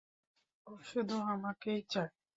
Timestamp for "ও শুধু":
0.67-1.15